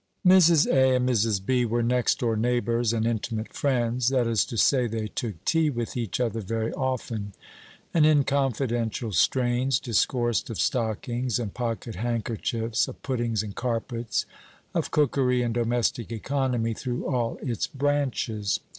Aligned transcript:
Mrs. 0.25 0.65
A. 0.65 0.95
and 0.95 1.07
Mrs. 1.07 1.45
B. 1.45 1.63
were 1.63 1.83
next 1.83 2.17
door 2.21 2.35
neighbors 2.35 2.91
and 2.91 3.05
intimate 3.05 3.53
friends 3.53 4.09
that 4.09 4.25
is 4.25 4.45
to 4.45 4.57
say, 4.57 4.87
they 4.87 5.05
took 5.09 5.45
tea 5.45 5.69
with 5.69 5.95
each 5.95 6.19
other 6.19 6.41
very 6.41 6.73
often, 6.73 7.33
and, 7.93 8.03
in 8.03 8.23
confidential 8.23 9.11
strains, 9.11 9.79
discoursed 9.79 10.49
of 10.49 10.57
stockings 10.57 11.37
and 11.37 11.53
pocket 11.53 11.93
handkerchiefs, 11.93 12.87
of 12.87 12.99
puddings 13.03 13.43
and 13.43 13.53
carpets, 13.55 14.25
of 14.73 14.89
cookery 14.89 15.43
and 15.43 15.53
domestic 15.53 16.11
economy, 16.11 16.73
through 16.73 17.05
all 17.05 17.37
its 17.43 17.67
branches. 17.67 18.59